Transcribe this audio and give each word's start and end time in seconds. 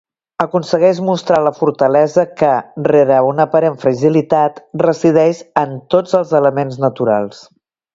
Aconsegueix 0.43 1.01
mostrar 1.09 1.41
la 1.47 1.51
fortalesa 1.59 2.25
que, 2.41 2.55
rere 2.89 3.21
una 3.29 3.47
aparent 3.51 3.79
fragilitat, 3.87 4.61
resideix 4.89 5.47
en 5.67 5.81
tots 5.97 6.21
els 6.23 6.39
elements 6.45 6.87
naturals. 6.91 7.49